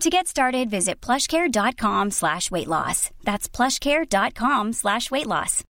To 0.00 0.10
get 0.10 0.26
started, 0.26 0.70
visit 0.70 1.00
plushcare.com 1.00 2.10
slash 2.10 2.50
weight 2.50 2.68
loss. 2.68 3.10
That's 3.22 3.48
plushcare.com 3.48 4.72
slash 4.72 5.10
weight 5.10 5.26
loss. 5.26 5.64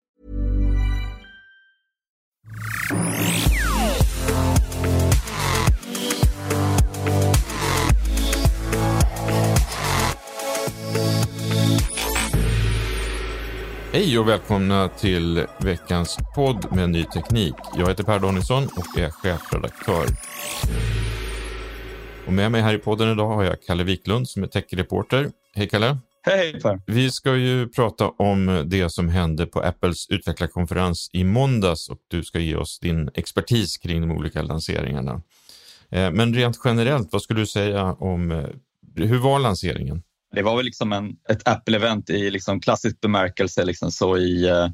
Hej 13.92 14.18
och 14.18 14.28
välkomna 14.28 14.88
till 14.88 15.46
veckans 15.58 16.18
podd 16.34 16.76
med 16.76 16.90
ny 16.90 17.04
teknik. 17.04 17.54
Jag 17.76 17.88
heter 17.88 18.04
Per 18.04 18.18
Danielsson 18.18 18.68
och 18.76 18.98
är 18.98 19.10
chefredaktör. 19.10 20.06
Och 22.26 22.32
med 22.32 22.52
mig 22.52 22.62
här 22.62 22.74
i 22.74 22.78
podden 22.78 23.12
idag 23.12 23.28
har 23.28 23.44
jag 23.44 23.62
Kalle 23.62 23.84
Wiklund 23.84 24.28
som 24.28 24.42
är 24.42 24.46
techreporter. 24.46 25.30
Hej 25.54 25.68
Kalle! 25.68 25.98
Hej 26.22 26.60
Per! 26.60 26.80
Vi 26.86 27.10
ska 27.10 27.36
ju 27.36 27.68
prata 27.68 28.08
om 28.08 28.64
det 28.66 28.90
som 28.90 29.08
hände 29.08 29.46
på 29.46 29.60
Apples 29.60 30.08
utvecklarkonferens 30.08 31.10
i 31.12 31.24
måndags 31.24 31.88
och 31.88 31.98
du 32.08 32.24
ska 32.24 32.38
ge 32.38 32.56
oss 32.56 32.78
din 32.78 33.10
expertis 33.14 33.78
kring 33.78 34.00
de 34.00 34.10
olika 34.10 34.42
lanseringarna. 34.42 35.22
Eh, 35.90 36.10
men 36.10 36.34
rent 36.34 36.60
generellt, 36.64 37.12
vad 37.12 37.22
skulle 37.22 37.40
du 37.40 37.46
säga 37.46 37.84
om 37.84 38.30
eh, 38.30 38.46
hur 38.96 39.18
var 39.18 39.38
lanseringen? 39.38 40.02
Det 40.34 40.42
var 40.42 40.56
väl 40.56 40.64
liksom 40.64 40.92
en, 40.92 41.16
ett 41.28 41.48
Apple-event 41.48 42.10
i 42.10 42.30
liksom 42.30 42.60
klassisk 42.60 43.00
bemärkelse, 43.00 43.64
liksom 43.64 43.92
så 43.92 44.16
i 44.16 44.48
eh, 44.48 44.68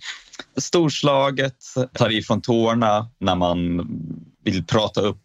storslaget, 0.57 1.57
tar 1.93 2.11
ifrån 2.11 2.41
tårna 2.41 3.11
när 3.19 3.35
man 3.35 3.89
vill 4.45 4.65
prata 4.65 5.01
upp 5.01 5.23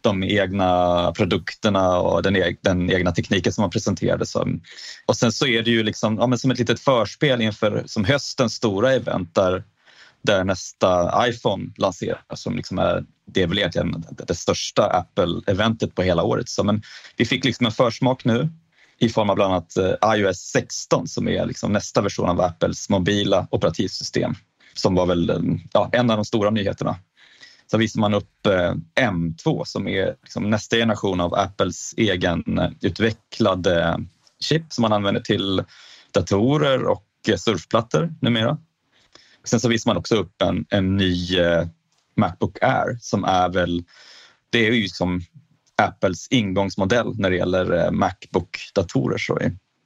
de 0.00 0.22
egna 0.22 1.12
produkterna 1.12 1.98
och 1.98 2.22
den, 2.22 2.36
e 2.36 2.56
den 2.60 2.90
egna 2.90 3.12
tekniken 3.12 3.52
som 3.52 3.62
man 3.62 3.70
presenterade. 3.70 4.26
Som. 4.26 4.62
Och 5.06 5.16
sen 5.16 5.32
så 5.32 5.46
är 5.46 5.62
det 5.62 5.70
ju 5.70 5.82
liksom, 5.82 6.16
ja, 6.18 6.26
men 6.26 6.38
som 6.38 6.50
ett 6.50 6.58
litet 6.58 6.80
förspel 6.80 7.42
inför 7.42 7.82
som 7.86 8.04
höstens 8.04 8.54
stora 8.54 8.92
event 8.92 9.34
där, 9.34 9.64
där 10.22 10.44
nästa 10.44 11.12
iPhone 11.28 11.70
lanseras 11.76 12.42
som 12.42 12.56
liksom 12.56 12.78
är 12.78 13.04
det 13.26 13.42
är 13.42 13.46
väl 13.46 13.58
egentligen 13.58 14.04
det 14.26 14.34
största 14.34 14.86
Apple-eventet 14.86 15.94
på 15.94 16.02
hela 16.02 16.22
året. 16.22 16.48
Så, 16.48 16.64
men 16.64 16.82
vi 17.16 17.24
fick 17.24 17.44
liksom 17.44 17.66
en 17.66 17.72
försmak 17.72 18.24
nu 18.24 18.48
i 18.98 19.08
form 19.08 19.30
av 19.30 19.36
bland 19.36 19.52
annat 19.52 19.76
eh, 19.76 20.14
iOS 20.16 20.38
16 20.38 21.08
som 21.08 21.28
är 21.28 21.46
liksom 21.46 21.72
nästa 21.72 22.00
version 22.00 22.28
av 22.28 22.40
Apples 22.40 22.88
mobila 22.88 23.46
operativsystem 23.50 24.34
som 24.74 24.94
var 24.94 25.06
väl 25.06 25.30
eh, 25.30 25.36
ja, 25.72 25.90
en 25.92 26.10
av 26.10 26.16
de 26.16 26.24
stora 26.24 26.50
nyheterna. 26.50 26.96
Sen 27.72 27.80
visar 27.80 28.00
man 28.00 28.14
upp 28.14 28.46
eh, 28.46 28.74
M2 29.00 29.64
som 29.64 29.88
är 29.88 30.06
liksom 30.22 30.50
nästa 30.50 30.76
generation 30.76 31.20
av 31.20 31.34
Apples 31.34 31.94
egen 31.96 32.60
utvecklade 32.80 33.82
eh, 33.82 33.96
chip 34.40 34.72
som 34.72 34.82
man 34.82 34.92
använder 34.92 35.20
till 35.20 35.64
datorer 36.10 36.84
och 36.84 37.06
eh, 37.28 37.36
surfplattor 37.36 38.14
numera. 38.20 38.58
Sen 39.44 39.60
så 39.60 39.68
visar 39.68 39.90
man 39.90 39.96
också 39.96 40.16
upp 40.16 40.42
en, 40.42 40.66
en 40.70 40.96
ny 40.96 41.38
Macbook 42.16 42.62
Air 42.62 42.98
som 43.00 43.24
är 43.24 43.48
väl, 43.48 43.84
det 44.50 44.66
är 44.68 44.72
ju 44.72 44.88
som 44.88 45.20
Apples 45.82 46.28
ingångsmodell 46.30 47.14
när 47.18 47.30
det 47.30 47.36
gäller 47.36 47.90
Macbook-datorer. 47.90 49.18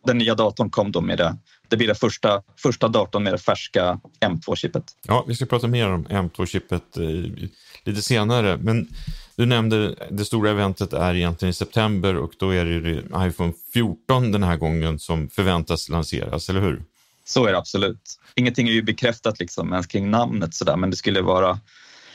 Den 0.06 0.18
nya 0.18 0.34
datorn 0.34 0.70
kom 0.70 0.92
då 0.92 1.00
med 1.00 1.18
det. 1.18 1.36
Det 1.68 1.76
blir 1.76 1.86
den 1.86 1.96
första, 1.96 2.42
första 2.56 2.88
datorn 2.88 3.22
med 3.22 3.32
det 3.32 3.38
färska 3.38 4.00
M2-chippet. 4.20 4.84
Ja, 5.06 5.24
vi 5.28 5.34
ska 5.34 5.46
prata 5.46 5.68
mer 5.68 5.90
om 5.90 6.06
M2-chippet 6.06 6.96
eh, 6.96 7.48
lite 7.84 8.02
senare. 8.02 8.56
Men 8.56 8.88
du 9.36 9.46
nämnde 9.46 9.94
det 10.10 10.24
stora 10.24 10.50
eventet 10.50 10.92
är 10.92 11.14
egentligen 11.14 11.50
i 11.50 11.54
september 11.54 12.16
och 12.16 12.32
då 12.38 12.54
är 12.54 12.64
det 12.64 13.26
iPhone 13.28 13.52
14 13.72 14.32
den 14.32 14.42
här 14.42 14.56
gången 14.56 14.98
som 14.98 15.28
förväntas 15.28 15.88
lanseras, 15.88 16.48
eller 16.48 16.60
hur? 16.60 16.82
Så 17.24 17.46
är 17.46 17.52
det 17.52 17.58
absolut. 17.58 18.20
Ingenting 18.34 18.68
är 18.68 18.72
ju 18.72 18.82
bekräftat 18.82 19.38
liksom 19.40 19.72
ens 19.72 19.86
kring 19.86 20.10
namnet 20.10 20.54
sådär, 20.54 20.76
men 20.76 20.90
det 20.90 20.96
skulle 20.96 21.20
vara 21.22 21.58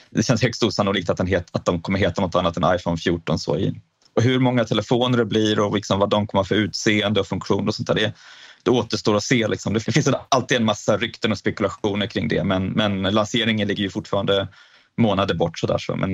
det 0.09 0.23
känns 0.23 0.41
högst 0.41 0.63
osannolikt 0.63 1.09
att, 1.09 1.17
den 1.17 1.27
het, 1.27 1.47
att 1.51 1.65
de 1.65 1.81
kommer 1.81 1.99
heta 1.99 2.21
något 2.21 2.35
annat 2.35 2.57
än 2.57 2.75
iPhone 2.75 2.97
14. 2.97 3.39
Så 3.39 3.57
i. 3.57 3.81
Och 4.15 4.21
hur 4.21 4.39
många 4.39 4.65
telefoner 4.65 5.17
det 5.17 5.25
blir 5.25 5.59
och 5.59 5.75
liksom 5.75 5.99
vad 5.99 6.09
de 6.09 6.27
kommer 6.27 6.43
för 6.43 6.55
utseende 6.55 7.19
och 7.19 7.27
funktion 7.27 7.67
och 7.67 7.75
sånt 7.75 7.87
där, 7.87 7.95
det, 7.95 8.13
det 8.63 8.71
återstår 8.71 9.15
att 9.15 9.23
se. 9.23 9.47
Liksom. 9.47 9.73
Det 9.73 9.79
finns 9.79 10.09
alltid 10.29 10.57
en 10.57 10.65
massa 10.65 10.97
rykten 10.97 11.31
och 11.31 11.37
spekulationer 11.37 12.07
kring 12.07 12.27
det 12.27 12.43
men, 12.43 12.67
men 12.67 13.01
lanseringen 13.01 13.67
ligger 13.67 13.83
ju 13.83 13.89
fortfarande 13.89 14.47
månader 14.97 15.35
bort. 15.35 15.59
Så 15.59 15.67
där, 15.67 15.77
så. 15.77 15.95
Men, 15.95 16.09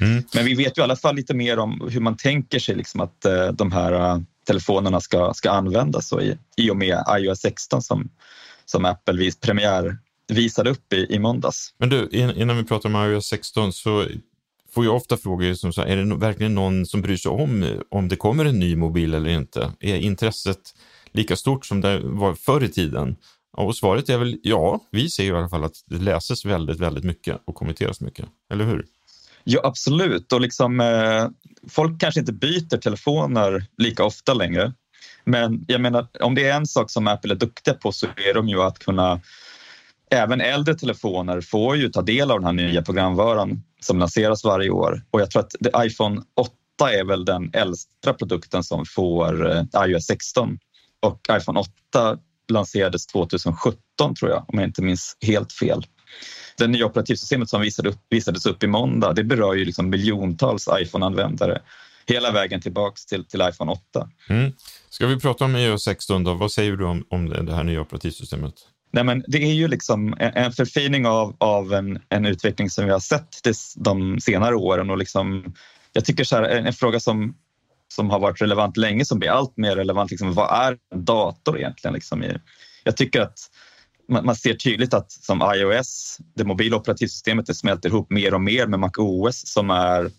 mm. 0.00 0.24
men 0.34 0.44
vi 0.44 0.54
vet 0.54 0.78
ju 0.78 0.82
i 0.82 0.84
alla 0.84 0.96
fall 0.96 1.16
lite 1.16 1.34
mer 1.34 1.58
om 1.58 1.88
hur 1.90 2.00
man 2.00 2.16
tänker 2.16 2.58
sig 2.58 2.74
liksom 2.74 3.00
att 3.00 3.26
uh, 3.28 3.52
de 3.52 3.72
här 3.72 3.92
uh, 3.92 4.22
telefonerna 4.46 5.00
ska, 5.00 5.34
ska 5.34 5.50
användas 5.50 6.08
så 6.08 6.20
i, 6.20 6.38
i 6.56 6.70
och 6.70 6.76
med 6.76 7.04
iOS 7.18 7.40
16 7.40 7.82
som, 7.82 8.10
som 8.64 8.84
Apple 8.84 9.18
vis 9.18 9.40
premiär 9.40 9.98
visade 10.28 10.70
upp 10.70 10.92
i, 10.92 11.06
i 11.14 11.18
måndags. 11.18 11.74
Men 11.78 11.88
du, 11.88 12.08
innan 12.12 12.56
vi 12.56 12.64
pratar 12.64 12.88
om 12.88 13.12
iOS 13.12 13.26
16 13.26 13.72
så 13.72 14.06
får 14.74 14.84
jag 14.84 14.96
ofta 14.96 15.16
frågor 15.16 15.54
som 15.54 15.72
så 15.72 15.80
här, 15.80 15.88
är 15.88 15.96
det 15.96 16.16
verkligen 16.16 16.54
någon 16.54 16.86
som 16.86 17.02
bryr 17.02 17.16
sig 17.16 17.30
om 17.30 17.80
om 17.90 18.08
det 18.08 18.16
kommer 18.16 18.44
en 18.44 18.58
ny 18.58 18.76
mobil 18.76 19.14
eller 19.14 19.30
inte? 19.30 19.72
Är 19.80 19.96
intresset 19.96 20.74
lika 21.12 21.36
stort 21.36 21.66
som 21.66 21.80
det 21.80 22.00
var 22.00 22.34
förr 22.34 22.64
i 22.64 22.68
tiden? 22.68 23.16
Och 23.56 23.76
svaret 23.76 24.08
är 24.08 24.18
väl 24.18 24.38
ja, 24.42 24.80
vi 24.90 25.10
ser 25.10 25.24
i 25.24 25.30
alla 25.30 25.48
fall 25.48 25.64
att 25.64 25.76
det 25.86 25.98
läses 25.98 26.44
väldigt, 26.44 26.80
väldigt 26.80 27.04
mycket 27.04 27.40
och 27.44 27.54
kommenteras 27.54 28.00
mycket, 28.00 28.26
eller 28.52 28.64
hur? 28.64 28.86
Ja, 29.44 29.60
absolut. 29.64 30.32
Och 30.32 30.40
liksom, 30.40 30.80
eh, 30.80 31.28
folk 31.68 32.00
kanske 32.00 32.20
inte 32.20 32.32
byter 32.32 32.76
telefoner 32.76 33.66
lika 33.78 34.04
ofta 34.04 34.34
längre. 34.34 34.72
Men 35.24 35.64
jag 35.68 35.80
menar, 35.80 36.06
om 36.20 36.34
det 36.34 36.48
är 36.48 36.56
en 36.56 36.66
sak 36.66 36.90
som 36.90 37.08
Apple 37.08 37.34
är 37.34 37.38
duktiga 37.38 37.74
på 37.74 37.92
så 37.92 38.06
är 38.06 38.34
de 38.34 38.48
ju 38.48 38.62
att 38.62 38.78
kunna 38.78 39.20
Även 40.10 40.40
äldre 40.40 40.74
telefoner 40.74 41.40
får 41.40 41.76
ju 41.76 41.88
ta 41.88 42.02
del 42.02 42.30
av 42.30 42.40
den 42.40 42.46
här 42.46 42.52
nya 42.52 42.82
programvaran 42.82 43.62
som 43.84 43.98
lanseras 43.98 44.44
varje 44.44 44.70
år 44.70 45.02
och 45.10 45.20
jag 45.20 45.30
tror 45.30 45.42
att 45.42 45.86
iPhone 45.86 46.22
8 46.34 46.92
är 46.92 47.04
väl 47.04 47.24
den 47.24 47.50
äldsta 47.52 48.14
produkten 48.14 48.64
som 48.64 48.84
får 48.86 49.50
eh, 49.50 49.64
iOS 49.86 50.06
16 50.06 50.58
och 51.02 51.20
iPhone 51.32 51.60
8 51.60 52.18
lanserades 52.48 53.06
2017 53.06 54.14
tror 54.18 54.30
jag, 54.30 54.44
om 54.48 54.58
jag 54.58 54.68
inte 54.68 54.82
minns 54.82 55.16
helt 55.20 55.52
fel. 55.52 55.86
Det 56.58 56.66
nya 56.66 56.86
operativsystemet 56.86 57.48
som 57.48 57.60
visade 57.60 57.88
upp, 57.88 58.00
visades 58.10 58.46
upp 58.46 58.62
i 58.62 58.66
måndag, 58.66 59.12
det 59.12 59.24
berör 59.24 59.54
ju 59.54 59.64
liksom 59.64 59.90
miljontals 59.90 60.68
iPhone-användare 60.80 61.60
hela 62.06 62.32
vägen 62.32 62.60
tillbaks 62.60 63.06
till, 63.06 63.24
till 63.24 63.40
iPhone 63.40 63.72
8. 63.72 64.08
Mm. 64.28 64.52
Ska 64.90 65.06
vi 65.06 65.20
prata 65.20 65.44
om 65.44 65.56
iOS 65.56 65.84
16 65.84 66.24
då? 66.24 66.34
Vad 66.34 66.52
säger 66.52 66.76
du 66.76 66.84
om, 66.84 67.06
om 67.10 67.28
det 67.28 67.54
här 67.54 67.64
nya 67.64 67.80
operativsystemet? 67.80 68.54
Nej, 68.94 69.04
men 69.04 69.24
det 69.26 69.38
är 69.42 69.52
ju 69.52 69.68
liksom 69.68 70.14
en 70.18 70.52
förfining 70.52 71.06
av, 71.06 71.36
av 71.38 71.72
en, 71.72 71.98
en 72.08 72.26
utveckling 72.26 72.70
som 72.70 72.84
vi 72.84 72.90
har 72.90 73.00
sett 73.00 73.28
de 73.76 74.20
senare 74.20 74.54
åren. 74.54 74.90
Och 74.90 74.98
liksom, 74.98 75.54
jag 75.92 76.04
tycker 76.04 76.24
så 76.24 76.36
här, 76.36 76.42
en, 76.42 76.66
en 76.66 76.72
fråga 76.72 77.00
som, 77.00 77.34
som 77.88 78.10
har 78.10 78.18
varit 78.18 78.42
relevant 78.42 78.76
länge 78.76 79.04
som 79.04 79.18
blir 79.18 79.30
allt 79.30 79.56
mer 79.56 79.76
relevant. 79.76 80.10
Liksom, 80.10 80.34
vad 80.34 80.66
är 80.66 80.78
en 80.94 81.04
dator 81.04 81.58
egentligen? 81.58 81.94
Liksom, 81.94 82.24
jag 82.84 82.96
tycker 82.96 83.20
att 83.20 83.38
man, 84.08 84.26
man 84.26 84.36
ser 84.36 84.54
tydligt 84.54 84.94
att 84.94 85.12
som 85.12 85.42
iOS, 85.56 86.18
det 86.34 86.44
mobila 86.44 86.76
operativsystemet, 86.76 87.46
det 87.46 87.54
smälter 87.54 87.88
ihop 87.88 88.10
mer 88.10 88.34
och 88.34 88.40
mer 88.40 88.66
med 88.66 88.80
MacOS 88.80 89.42
som 89.46 89.70
är 89.70 90.10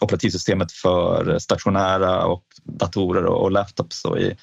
operativsystemet 0.00 0.72
för 0.72 1.38
stationära 1.38 2.24
och 2.24 2.44
datorer 2.64 3.24
och, 3.24 3.42
och 3.42 3.52
laptops. 3.52 4.04
Och 4.04 4.18
i, 4.18 4.36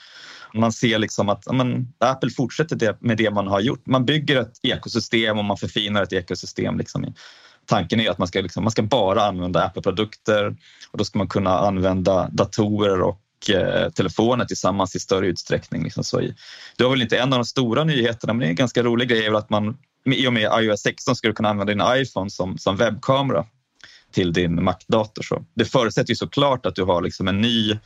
man 0.53 0.71
ser 0.71 0.99
liksom 0.99 1.29
att 1.29 1.53
men, 1.53 1.93
Apple 1.97 2.29
fortsätter 2.29 2.75
det, 2.75 2.97
med 2.99 3.17
det 3.17 3.31
man 3.31 3.47
har 3.47 3.59
gjort. 3.59 3.85
Man 3.85 4.05
bygger 4.05 4.41
ett 4.41 4.59
ekosystem 4.63 5.37
och 5.37 5.45
man 5.45 5.57
förfinar 5.57 6.03
ett 6.03 6.13
ekosystem. 6.13 6.77
Liksom. 6.77 7.13
Tanken 7.65 7.99
är 7.99 8.09
att 8.09 8.17
man 8.17 8.27
ska, 8.27 8.41
liksom, 8.41 8.63
man 8.63 8.71
ska 8.71 8.81
bara 8.81 9.25
använda 9.25 9.63
Apple-produkter 9.63 10.55
och 10.91 10.97
då 10.97 11.05
ska 11.05 11.17
man 11.17 11.27
kunna 11.27 11.59
använda 11.59 12.29
datorer 12.31 13.01
och 13.01 13.49
eh, 13.49 13.89
telefoner 13.89 14.45
tillsammans 14.45 14.95
i 14.95 14.99
större 14.99 15.27
utsträckning. 15.27 15.83
Liksom 15.83 16.03
så 16.03 16.21
i. 16.21 16.35
Det 16.77 16.83
var 16.83 16.91
väl 16.91 17.01
inte 17.01 17.17
en 17.17 17.33
av 17.33 17.39
de 17.39 17.45
stora 17.45 17.83
nyheterna, 17.83 18.33
men 18.33 18.39
det 18.39 18.45
är 18.45 18.49
en 18.49 18.55
ganska 18.55 18.83
rolig 18.83 19.09
grej 19.09 19.25
är 19.25 19.33
att 19.33 19.49
man 19.49 19.77
i 20.05 20.27
och 20.27 20.33
med 20.33 20.51
iOS 20.61 20.81
16 20.81 21.15
ska 21.15 21.27
du 21.27 21.33
kunna 21.33 21.49
använda 21.49 21.73
din 21.73 22.01
iPhone 22.01 22.29
som, 22.29 22.57
som 22.57 22.75
webbkamera 22.77 23.45
till 24.15 24.33
din 24.33 24.63
Mac-dator. 24.63 25.45
Det 25.53 25.65
förutsätter 25.65 26.09
ju 26.09 26.15
såklart 26.15 26.65
att 26.65 26.75
du 26.75 26.83
har 26.83 27.01
liksom 27.01 27.27
en 27.27 27.41
ny, 27.41 27.79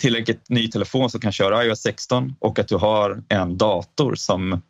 tillräckligt 0.00 0.48
ny 0.48 0.68
telefon 0.68 1.10
som 1.10 1.20
kan 1.20 1.32
köra 1.32 1.64
iOS 1.64 1.80
16 1.80 2.34
och 2.38 2.58
att 2.58 2.68
du 2.68 2.76
har 2.76 3.22
en 3.28 3.58
dator 3.58 4.14
som 4.14 4.62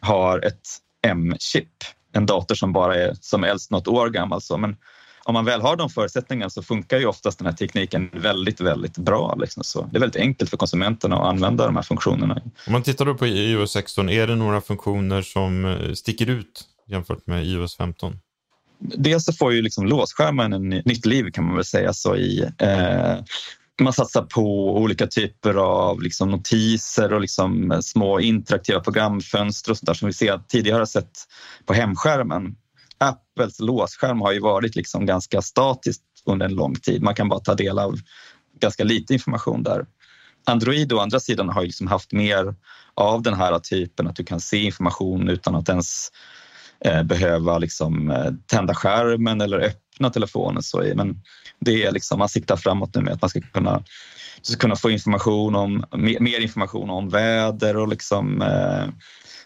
har 0.00 0.46
ett 0.46 0.60
M-chip. 1.06 1.68
En 2.12 2.26
dator 2.26 2.54
som 2.54 2.72
bara 2.72 2.96
är 2.96 3.16
som 3.20 3.44
äldst 3.44 3.70
något 3.70 3.88
år 3.88 4.10
gammal. 4.10 4.42
Så. 4.42 4.56
Men 4.56 4.76
om 5.24 5.34
man 5.34 5.44
väl 5.44 5.60
har 5.60 5.76
de 5.76 5.90
förutsättningarna 5.90 6.50
så 6.50 6.62
funkar 6.62 6.98
ju 6.98 7.06
oftast 7.06 7.38
den 7.38 7.46
här 7.46 7.54
tekniken 7.54 8.10
väldigt, 8.12 8.60
väldigt 8.60 8.98
bra. 8.98 9.34
Liksom. 9.40 9.64
Så 9.64 9.82
det 9.82 9.98
är 9.98 10.00
väldigt 10.00 10.22
enkelt 10.22 10.50
för 10.50 10.56
konsumenterna 10.56 11.16
att 11.16 11.28
använda 11.28 11.66
de 11.66 11.76
här 11.76 11.82
funktionerna. 11.82 12.40
Om 12.66 12.72
man 12.72 12.82
tittar 12.82 13.04
då 13.04 13.14
på 13.14 13.26
iOS 13.26 13.72
16, 13.72 14.08
är 14.08 14.26
det 14.26 14.36
några 14.36 14.60
funktioner 14.60 15.22
som 15.22 15.64
eh, 15.64 15.92
sticker 15.92 16.30
ut 16.30 16.64
jämfört 16.86 17.26
med 17.26 17.46
iOS 17.46 17.76
15? 17.76 18.18
Dels 18.82 19.24
så 19.24 19.32
får 19.32 19.52
ju 19.52 19.62
liksom 19.62 19.86
låsskärmen 19.86 20.52
en 20.52 20.68
nytt 20.68 21.06
liv 21.06 21.30
kan 21.30 21.44
man 21.44 21.54
väl 21.54 21.64
säga. 21.64 21.92
Så 21.92 22.16
i, 22.16 22.50
eh, 22.58 23.16
man 23.80 23.92
satsar 23.92 24.22
på 24.22 24.76
olika 24.76 25.06
typer 25.06 25.54
av 25.54 26.02
liksom 26.02 26.30
notiser 26.30 27.12
och 27.12 27.20
liksom 27.20 27.78
små 27.82 28.20
interaktiva 28.20 28.80
programfönster 28.80 29.70
och 29.70 29.78
sånt 29.78 29.96
som 29.96 30.06
vi 30.06 30.12
ser, 30.12 30.40
tidigare 30.48 30.78
har 30.78 30.86
sett 30.86 31.18
på 31.66 31.74
hemskärmen. 31.74 32.56
Apples 32.98 33.60
låsskärm 33.60 34.20
har 34.20 34.32
ju 34.32 34.40
varit 34.40 34.76
liksom 34.76 35.06
ganska 35.06 35.42
statiskt 35.42 36.02
under 36.24 36.46
en 36.46 36.54
lång 36.54 36.74
tid. 36.74 37.02
Man 37.02 37.14
kan 37.14 37.28
bara 37.28 37.40
ta 37.40 37.54
del 37.54 37.78
av 37.78 37.98
ganska 38.60 38.84
lite 38.84 39.14
information 39.14 39.62
där. 39.62 39.86
Android 40.44 40.92
å 40.92 40.98
andra 40.98 41.20
sidan 41.20 41.48
har 41.48 41.62
ju 41.62 41.66
liksom 41.66 41.86
haft 41.86 42.12
mer 42.12 42.54
av 42.94 43.22
den 43.22 43.34
här 43.34 43.58
typen 43.58 44.06
att 44.06 44.16
du 44.16 44.24
kan 44.24 44.40
se 44.40 44.58
information 44.58 45.28
utan 45.28 45.54
att 45.54 45.68
ens 45.68 46.08
behöva 47.04 47.58
liksom, 47.58 48.10
eh, 48.10 48.32
tända 48.46 48.74
skärmen 48.74 49.40
eller 49.40 49.58
öppna 49.58 50.10
telefonen. 50.10 50.62
Så, 50.62 50.84
men 50.94 51.22
det 51.60 51.84
är 51.84 51.92
liksom, 51.92 52.18
man 52.18 52.28
siktar 52.28 52.56
framåt 52.56 52.94
nu 52.94 53.00
med 53.00 53.14
att 53.14 53.22
man 53.22 53.30
ska 53.30 53.40
kunna, 53.40 53.82
ska 54.42 54.56
kunna 54.56 54.76
få 54.76 54.90
information 54.90 55.54
om, 55.54 55.84
mer, 55.96 56.20
mer 56.20 56.40
information 56.40 56.90
om 56.90 57.08
väder 57.08 57.76
och 57.76 57.88
liksom, 57.88 58.42
eh, 58.42 58.84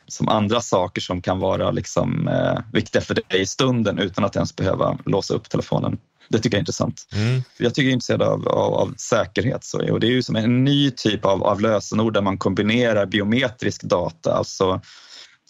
som 0.09 0.29
andra 0.29 0.61
saker 0.61 1.01
som 1.01 1.23
kan 1.23 1.39
vara 1.39 1.71
liksom, 1.71 2.29
eh, 2.29 2.59
viktiga 2.73 3.03
för 3.03 3.15
dig 3.15 3.41
i 3.41 3.47
stunden 3.47 3.99
utan 3.99 4.25
att 4.25 4.37
ens 4.37 4.57
behöva 4.57 4.99
låsa 5.05 5.35
upp 5.35 5.49
telefonen. 5.49 5.99
Det 6.29 6.39
tycker 6.39 6.57
jag 6.57 6.59
är 6.59 6.63
intressant. 6.63 7.09
Mm. 7.15 7.43
Jag 7.59 7.75
tycker 7.75 7.87
jag 7.87 7.91
är 7.91 7.95
intresserad 7.95 8.23
av, 8.23 8.49
av, 8.49 8.75
av, 8.75 8.95
säkerhet 8.97 9.65
så, 9.65 9.93
och 9.93 10.01
det 10.01 10.07
är 10.07 10.11
ju 10.11 10.23
som 10.23 10.37
en 10.37 10.65
ny 10.65 10.91
typ 10.91 11.25
av, 11.25 11.45
av 11.45 11.61
lösenord 11.61 12.15
där 12.15 12.23
man 12.23 12.39
kombinerar 12.39 13.07
biometrisk 13.07 13.83
data, 13.83 14.35
alltså 14.35 14.81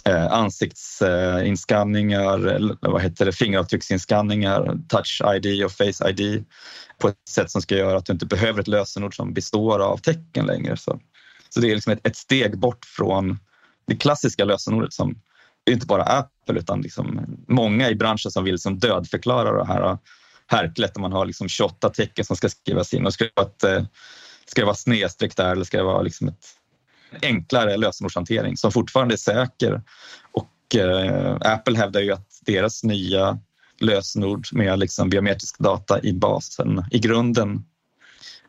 eh, 0.06 0.32
ansiktsinskanningar, 0.32 2.60
vad 2.80 3.02
heter 3.02 3.26
det, 3.26 3.32
fingeravtrycksinskannningar, 3.32 4.78
touch 4.88 5.22
ID 5.34 5.64
och 5.64 5.72
face 5.72 6.10
ID 6.10 6.44
på 6.98 7.08
ett 7.08 7.28
sätt 7.28 7.50
som 7.50 7.62
ska 7.62 7.76
göra 7.76 7.98
att 7.98 8.06
du 8.06 8.12
inte 8.12 8.26
behöver 8.26 8.60
ett 8.60 8.68
lösenord 8.68 9.16
som 9.16 9.34
består 9.34 9.78
av 9.78 9.98
tecken 9.98 10.46
längre. 10.46 10.76
Så, 10.76 11.00
så 11.48 11.60
det 11.60 11.70
är 11.70 11.74
liksom 11.74 11.92
ett, 11.92 12.06
ett 12.06 12.16
steg 12.16 12.58
bort 12.58 12.84
från 12.84 13.38
det 13.86 13.96
klassiska 13.96 14.44
lösenordet 14.44 14.92
som 14.92 15.20
inte 15.70 15.86
bara 15.86 16.02
Apple 16.02 16.58
utan 16.58 16.80
liksom 16.80 17.36
många 17.48 17.90
i 17.90 17.94
branschen 17.94 18.30
som 18.30 18.44
vill 18.44 18.54
liksom 18.54 18.78
dödförklara 18.78 19.58
det 19.58 19.66
här 19.66 19.90
äh, 19.90 19.98
härklet 20.46 20.94
där 20.94 21.00
man 21.00 21.12
har 21.12 21.26
liksom 21.26 21.48
28 21.48 21.90
tecken 21.90 22.24
som 22.24 22.36
ska 22.36 22.48
skrivas 22.48 22.94
in. 22.94 23.06
Och 23.06 23.14
ska, 23.14 23.24
det 23.24 23.30
vara 23.34 23.46
ett, 23.46 23.64
äh, 23.64 23.84
ska 24.46 24.60
det 24.60 24.66
vara 24.66 24.76
snedstreck 24.76 25.36
där 25.36 25.52
eller 25.52 25.64
ska 25.64 25.76
det 25.76 25.84
vara 25.84 26.02
liksom 26.02 26.28
ett 26.28 26.46
enklare 27.22 27.76
lösenordshantering 27.76 28.56
som 28.56 28.72
fortfarande 28.72 29.14
är 29.14 29.16
säker. 29.16 29.82
Och 30.32 30.76
eh, 30.76 31.36
Apple 31.40 31.78
hävdar 31.78 32.00
ju 32.00 32.12
att 32.12 32.40
deras 32.46 32.84
nya 32.84 33.38
lösenord 33.80 34.46
med 34.52 34.78
liksom 34.78 35.10
biometrisk 35.10 35.58
data 35.58 36.02
i 36.02 36.12
basen 36.12 36.84
i 36.90 36.98
grunden 36.98 37.64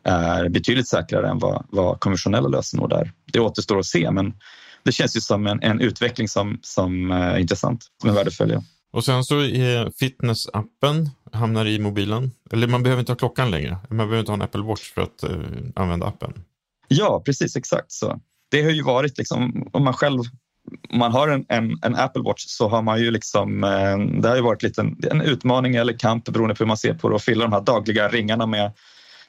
är 0.02 0.48
betydligt 0.48 0.88
säkrare 0.88 1.28
än 1.28 1.38
vad, 1.38 1.66
vad 1.70 2.00
konventionella 2.00 2.48
lösenord 2.48 2.92
är. 2.92 3.12
Det 3.32 3.40
återstår 3.40 3.78
att 3.78 3.86
se, 3.86 4.10
men 4.10 4.34
det 4.82 4.92
känns 4.92 5.16
ju 5.16 5.20
som 5.20 5.46
en, 5.46 5.62
en 5.62 5.80
utveckling 5.80 6.28
som, 6.28 6.58
som 6.62 7.10
är 7.10 7.38
intressant, 7.38 7.84
som 8.00 8.10
är 8.10 8.14
värd 8.14 8.28
att 8.28 8.34
följa. 8.34 8.62
Och 8.90 9.04
sen 9.04 9.24
så 9.24 9.40
är 9.40 9.90
fitnessappen 9.90 11.10
hamnar 11.32 11.66
i 11.66 11.78
mobilen. 11.78 12.30
Eller 12.50 12.66
man 12.66 12.82
behöver 12.82 13.00
inte 13.00 13.12
ha 13.12 13.16
klockan 13.16 13.50
längre. 13.50 13.76
Man 13.88 13.96
behöver 13.96 14.18
inte 14.18 14.30
ha 14.30 14.34
en 14.36 14.42
Apple 14.42 14.62
Watch 14.62 14.92
för 14.92 15.00
att 15.00 15.24
uh, 15.24 15.46
använda 15.74 16.06
appen. 16.06 16.44
Ja, 16.88 17.22
precis 17.24 17.56
exakt 17.56 17.92
så 17.92 18.20
det 18.48 18.62
har 18.62 18.70
ju 18.70 18.82
varit 18.82 19.18
liksom, 19.18 19.68
om 19.72 19.84
man 19.84 19.94
själv 19.94 20.20
om 20.90 20.98
man 20.98 21.12
har 21.12 21.28
en, 21.28 21.44
en, 21.48 21.78
en, 21.82 21.96
Apple 21.96 22.22
Watch 22.22 22.44
så 22.46 22.68
har 22.68 22.82
man 22.82 23.00
ju 23.00 23.10
liksom, 23.10 23.64
eh, 23.64 24.20
det 24.20 24.28
har 24.28 24.36
ju 24.36 24.42
varit 24.42 24.62
lite 24.62 24.80
en, 24.80 24.96
en 25.10 25.20
utmaning 25.20 25.74
eller 25.74 25.98
kamp 25.98 26.24
beroende 26.24 26.54
på 26.54 26.64
hur 26.64 26.68
man 26.68 26.76
ser 26.76 26.94
på 26.94 27.08
det 27.08 27.16
att 27.16 27.22
fylla 27.22 27.44
de 27.44 27.52
här 27.52 27.60
dagliga 27.60 28.08
ringarna 28.08 28.46
med, 28.46 28.72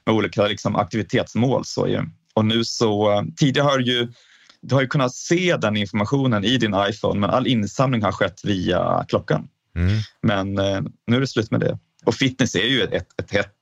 med 0.06 0.16
olika 0.16 0.48
liksom, 0.48 0.76
aktivitetsmål. 0.76 1.66
Så 1.66 1.88
ju. 1.88 2.02
Och 2.34 2.46
nu 2.46 2.64
så, 2.64 3.24
tidigare 3.38 3.66
har 3.66 3.80
ju 3.80 4.08
du 4.62 4.76
har 4.76 4.82
ju 4.82 4.88
kunnat 4.88 5.16
se 5.16 5.58
den 5.58 5.78
informationen 5.78 6.44
i 6.44 6.58
din 6.58 6.76
iPhone 6.90 7.20
men 7.20 7.30
all 7.30 7.48
insamling 7.48 8.04
har 8.04 8.12
skett 8.12 8.42
via 8.44 9.06
klockan. 9.08 9.48
Mm. 9.76 9.98
Men 10.22 10.58
eh, 10.58 10.82
nu 11.08 11.16
är 11.16 11.20
det 11.20 11.28
slut 11.28 11.52
med 11.52 11.60
det. 11.60 11.80
Och 12.06 12.16
fitness 12.16 12.56
är 12.56 12.68
ju 12.68 12.82
ett, 12.82 12.94
ett, 12.94 13.08
ett 13.22 13.32
hett, 13.32 13.56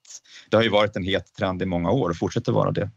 det 0.50 0.58
har 0.58 0.64
ju 0.64 0.70
varit 0.70 0.96
en 0.96 1.04
het 1.04 1.34
trend 1.38 1.62
i 1.62 1.66
många 1.66 1.92
år 1.92 2.10
och 2.10 2.18
fortsätter 2.18 2.52
vara 2.52 2.72
det. 2.72 2.90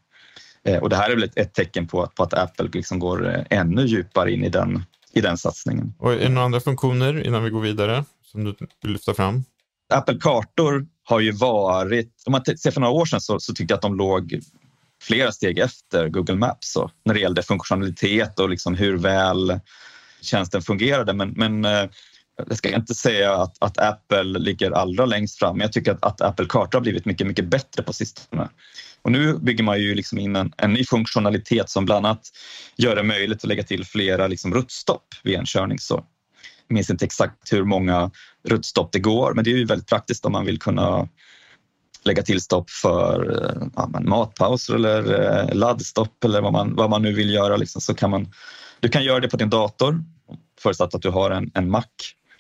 Eh, 0.67 0.79
och 0.79 0.89
det 0.89 0.97
här 0.97 1.11
är 1.11 1.15
väl 1.15 1.25
ett, 1.25 1.39
ett 1.39 1.55
tecken 1.55 1.87
på 1.87 2.03
att, 2.03 2.15
på 2.15 2.23
att 2.23 2.35
Apple 2.35 2.69
liksom 2.73 2.99
går 2.99 3.35
eh, 3.35 3.43
ännu 3.51 3.87
djupare 3.87 4.33
in 4.33 4.45
i 4.45 4.49
den, 4.49 4.85
i 5.13 5.21
den 5.21 5.39
satsningen. 5.39 5.95
Och 5.99 6.13
är 6.13 6.19
det 6.19 6.29
några 6.29 6.45
andra 6.45 6.61
funktioner 6.61 7.27
innan 7.27 7.45
vi 7.45 7.51
går 7.51 7.61
vidare 7.61 8.05
som 8.25 8.45
du 8.45 8.55
vill 8.83 8.93
lyfta 8.93 9.15
fram? 9.15 9.45
Apple 9.93 10.19
Kartor 10.21 10.87
har 11.05 11.21
ju 11.21 11.33
varit, 11.33 12.23
om 12.27 12.33
man 12.33 12.45
ser 12.45 12.71
för 12.71 12.81
några 12.81 12.95
år 12.95 13.07
sedan 13.07 13.21
så, 13.21 13.41
så 13.41 13.55
tyckte 13.55 13.73
jag 13.73 13.77
att 13.77 13.83
de 13.83 13.97
låg 13.97 14.41
flera 15.03 15.33
steg 15.33 15.59
efter 15.59 16.09
Google 16.09 16.35
Maps 16.35 16.73
så, 16.73 16.91
när 17.05 17.15
det 17.15 17.21
gällde 17.21 17.43
funktionalitet 17.43 18.39
och 18.39 18.51
liksom 18.51 18.75
hur 18.75 18.97
väl 18.97 19.61
tjänsten 20.21 20.63
fungerade. 20.63 21.13
Men, 21.13 21.31
men 21.31 21.65
eh, 21.65 21.89
jag 22.49 22.57
ska 22.57 22.77
inte 22.77 22.95
säga 22.95 23.35
att, 23.35 23.57
att, 23.59 23.79
Apple 23.79 24.23
ligger 24.23 24.71
allra 24.71 25.07
längst 25.07 25.39
fram, 25.39 25.57
men 25.57 25.65
jag 25.65 25.73
tycker 25.73 25.93
att, 25.93 26.05
att 26.05 26.21
Apple 26.21 26.47
Kartor 26.49 26.79
har 26.79 26.83
blivit 26.83 27.05
mycket, 27.05 27.27
mycket 27.27 27.45
bättre 27.45 27.83
på 27.83 27.93
sistone. 27.93 28.49
Och 29.03 29.13
nu 29.13 29.39
bygger 29.39 29.65
man 29.65 29.81
ju 29.81 29.95
liksom 29.95 30.19
in 30.19 30.37
en, 30.37 30.53
en 30.57 30.73
ny 30.73 30.85
funktionalitet 30.85 31.71
som 31.71 31.85
bland 31.85 32.07
annat 32.07 32.23
gör 32.77 32.97
det 32.97 33.03
möjligt 33.03 33.39
att 33.39 33.49
lägga 33.49 33.63
till 33.63 33.85
flera 33.85 34.27
liksom 34.27 34.55
ruttstopp 34.55 35.07
vid 35.23 35.35
en 35.35 35.47
körning. 35.47 35.79
Så 35.79 36.05
jag 36.67 36.75
minns 36.75 36.91
inte 36.91 37.05
exakt 37.05 37.53
hur 37.53 37.65
många 37.65 38.11
ruttstopp 38.49 38.93
det 38.93 38.99
går, 38.99 39.35
men 39.35 39.45
det 39.45 39.51
är 39.51 39.57
ju 39.57 39.65
väldigt 39.65 39.89
praktiskt 39.89 40.27
om 40.27 40.33
man 40.33 40.47
vill 40.47 40.59
kunna 40.59 41.09
lägga 42.03 42.23
till 42.23 42.41
stopp 42.41 42.71
för 42.71 43.45
eh, 43.45 43.69
ja, 43.77 43.91
matpauser 44.01 44.75
eller 44.75 45.21
eh, 45.21 45.55
laddstopp 45.55 46.25
eller 46.25 46.41
vad 46.41 46.53
man, 46.53 46.75
vad 46.77 46.91
man 46.91 47.03
nu 47.03 47.13
vill 47.13 47.31
göra. 47.31 47.57
Liksom, 47.57 47.81
så 47.81 47.95
kan 47.95 48.11
man, 48.11 48.33
du 48.81 48.89
kan 48.89 49.05
göra 49.05 49.21
det 49.21 49.29
på 49.29 49.37
din 49.37 49.51
dator 49.51 50.05
förutsatt 50.63 50.95
att 50.95 51.03
du 51.03 51.11
har 51.11 51.31
en, 51.31 51.51
en 51.55 51.71
Mac 51.71 51.85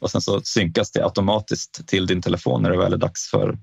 och 0.00 0.10
sen 0.10 0.20
så 0.20 0.40
synkas 0.40 0.90
det 0.90 1.04
automatiskt 1.04 1.86
till 1.86 2.06
din 2.06 2.22
telefon 2.22 2.62
när 2.62 2.70
det 2.70 2.78
väl 2.78 2.92
är 2.92 2.96
dags 2.96 3.30
för 3.30 3.58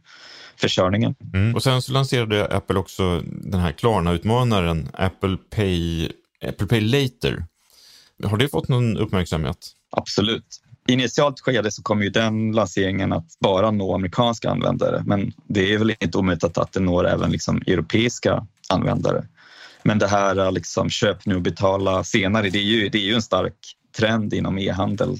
för 0.59 0.67
körningen. 0.67 1.15
Mm. 1.33 1.55
Och 1.55 1.63
sen 1.63 1.81
så 1.81 1.91
lanserade 1.91 2.45
Apple 2.45 2.79
också 2.79 3.21
den 3.25 3.59
här 3.59 3.71
Klarna-utmanaren 3.71 4.89
Apple 4.93 5.37
Pay, 5.55 6.09
Apple 6.47 6.67
Pay 6.67 6.81
Later. 6.81 7.45
Har 8.23 8.37
det 8.37 8.49
fått 8.49 8.67
någon 8.67 8.97
uppmärksamhet? 8.97 9.57
Absolut. 9.91 10.45
Initialt 10.87 11.39
skede 11.39 11.71
så 11.71 11.83
kommer 11.83 12.03
ju 12.03 12.09
den 12.09 12.51
lanseringen 12.51 13.13
att 13.13 13.27
bara 13.39 13.71
nå 13.71 13.95
amerikanska 13.95 14.49
användare, 14.49 15.03
men 15.05 15.33
det 15.47 15.73
är 15.73 15.77
väl 15.77 15.95
inte 15.99 16.17
omöjligt 16.17 16.43
att, 16.43 16.57
att 16.57 16.73
det 16.73 16.79
når 16.79 17.07
även 17.07 17.31
liksom 17.31 17.57
europeiska 17.57 18.47
användare. 18.69 19.27
Men 19.83 19.99
det 19.99 20.07
här 20.07 20.51
liksom 20.51 20.89
köp 20.89 21.25
nu 21.25 21.35
och 21.35 21.41
betala 21.41 22.03
senare, 22.03 22.49
det 22.49 22.57
är 22.57 22.63
ju, 22.63 22.89
det 22.89 22.97
är 22.97 23.01
ju 23.03 23.13
en 23.13 23.21
stark 23.21 23.53
trend 23.97 24.33
inom 24.33 24.57
e-handel 24.57 25.17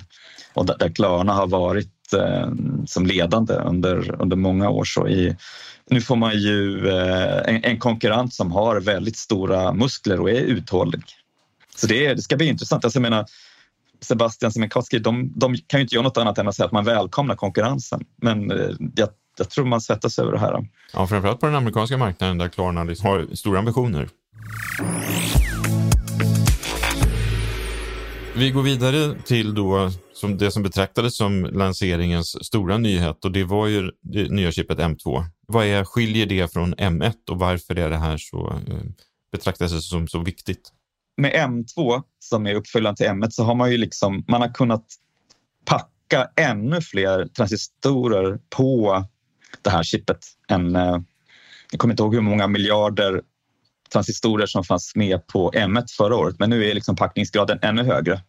och 0.54 0.66
där, 0.66 0.78
där 0.78 0.90
Klarna 0.90 1.34
har 1.34 1.48
varit 1.48 2.14
eh, 2.14 2.52
som 2.86 3.06
ledande 3.06 3.54
under, 3.54 4.22
under 4.22 4.36
många 4.36 4.70
år. 4.70 4.84
Så 4.84 5.08
i, 5.08 5.36
nu 5.90 6.02
får 6.02 6.16
man 6.16 6.40
ju 6.40 6.90
eh, 6.90 7.56
en, 7.56 7.64
en 7.64 7.80
konkurrent 7.80 8.34
som 8.34 8.52
har 8.52 8.82
väldigt 8.82 9.18
stora 9.18 9.74
muskler 9.74 10.20
och 10.20 10.30
är 10.30 10.42
uthållig. 10.42 11.04
Så 11.76 11.88
det, 11.88 12.14
det 12.14 12.22
ska 12.22 12.38
bli 12.38 12.46
intressant. 12.46 12.86
Alltså 12.86 12.98
jag 12.98 13.02
menar, 13.02 13.26
Sebastian 14.02 14.52
Siemiatkowski, 14.52 15.00
de, 15.00 15.32
de 15.36 15.58
kan 15.68 15.80
ju 15.80 15.82
inte 15.82 15.96
göra 15.96 16.04
något 16.04 16.18
annat 16.18 16.38
än 16.38 16.48
att 16.48 16.56
säga 16.56 16.66
att 16.66 16.72
man 16.72 16.86
välkomnar 16.86 17.36
konkurrensen. 17.36 18.06
Men 18.22 18.52
eh, 18.52 18.70
jag, 18.96 19.10
jag 19.38 19.50
tror 19.50 19.66
man 19.66 19.82
svettas 19.82 20.20
över 20.20 20.32
det 20.32 20.40
här. 20.40 20.68
Ja, 20.94 21.08
framförallt 21.08 21.40
på 21.40 21.46
den 21.46 21.56
amerikanska 21.56 21.98
marknaden 21.98 22.38
där 22.38 22.48
Klarna 22.48 22.84
liksom 22.84 23.10
har 23.10 23.36
stora 23.36 23.60
ambitioner. 23.60 24.10
Vi 28.38 28.52
går 28.52 28.64
vidare 28.64 29.16
till 29.26 29.54
då 29.56 29.92
som 30.14 30.38
det 30.38 30.52
som 30.52 30.64
betraktades 30.64 31.18
som 31.18 31.46
lanseringens 31.46 32.46
stora 32.46 32.78
nyhet 32.78 33.26
och 33.26 33.32
det 33.32 33.44
var 33.44 33.68
ju 33.68 33.92
det 34.02 34.32
nya 34.32 34.52
chippet 34.52 34.78
M2. 34.80 35.26
Vad 35.48 35.66
är, 35.66 35.84
skiljer 35.84 36.26
det 36.26 36.54
från 36.54 36.76
M1 36.76 37.14
och 37.30 37.40
varför 37.40 37.76
är 37.76 37.90
det 37.90 37.98
här 37.98 38.18
så, 38.18 38.54
eh, 38.68 38.80
betraktas 39.32 39.72
det 39.72 39.82
som 39.82 40.08
så 40.08 40.20
viktigt? 40.20 40.70
Med 41.18 41.34
M2 41.34 42.04
som 42.20 42.48
är 42.48 42.56
uppföljaren 42.56 42.96
till 42.96 43.06
M1 43.06 43.30
så 43.30 43.44
har 43.44 43.56
man 43.56 43.72
ju 43.72 43.78
liksom, 43.78 44.26
man 44.28 44.42
har 44.42 44.54
kunnat 44.54 44.86
packa 45.66 46.30
ännu 46.36 46.82
fler 46.82 47.26
transistorer 47.26 48.40
på 48.50 49.04
det 49.62 49.70
här 49.70 49.84
chippet. 49.84 50.20
Än, 50.50 50.76
eh, 50.76 50.98
jag 51.72 51.80
kommer 51.80 51.94
inte 51.94 52.04
ihåg 52.04 52.16
hur 52.16 52.22
många 52.22 52.48
miljarder 52.48 53.22
transistorer 53.94 54.46
som 54.46 54.64
fanns 54.64 54.96
med 54.96 55.28
på 55.28 55.52
M1 55.52 55.86
förra 55.98 56.16
året, 56.16 56.36
men 56.40 56.50
nu 56.50 56.66
är 56.66 56.74
liksom 56.74 56.96
packningsgraden 56.96 57.60
ännu 57.62 57.84
högre. 57.84 58.22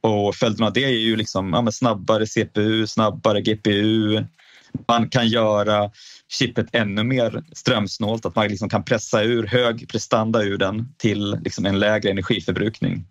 Och 0.00 0.34
följden 0.34 0.66
av 0.66 0.72
det 0.72 0.84
är 0.84 0.88
ju 0.88 1.16
liksom, 1.16 1.52
ja, 1.52 1.72
snabbare 1.72 2.26
CPU, 2.26 2.86
snabbare 2.86 3.40
GPU. 3.40 4.24
Man 4.88 5.08
kan 5.08 5.28
göra 5.28 5.90
chippet 6.28 6.66
ännu 6.72 7.04
mer 7.04 7.44
strömsnålt, 7.52 8.26
att 8.26 8.36
man 8.36 8.48
liksom 8.48 8.68
kan 8.68 8.84
pressa 8.84 9.22
ur 9.22 9.46
hög 9.46 9.88
prestanda 9.88 10.42
ur 10.42 10.58
den 10.58 10.94
till 10.98 11.38
liksom 11.44 11.66
en 11.66 11.78
lägre 11.78 12.10
energiförbrukning. 12.10 13.04